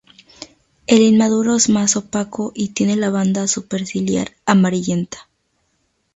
[0.87, 5.29] El inmaduro es más opaco y tiene la banda superciliar amarillenta.